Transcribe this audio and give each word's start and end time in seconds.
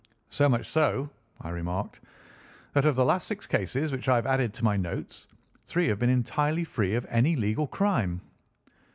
"So 0.31 0.49
much 0.49 0.67
so," 0.67 1.11
I 1.41 1.49
remarked, 1.49 2.01
"that 2.73 2.85
of 2.85 2.95
the 2.95 3.05
last 3.05 3.27
six 3.27 3.45
cases 3.45 3.91
which 3.91 4.09
I 4.09 4.15
have 4.15 4.25
added 4.25 4.51
to 4.55 4.63
my 4.63 4.75
notes, 4.75 5.27
three 5.67 5.89
have 5.89 5.99
been 5.99 6.09
entirely 6.09 6.63
free 6.63 6.95
of 6.95 7.05
any 7.07 7.35
legal 7.35 7.67
crime." 7.67 8.21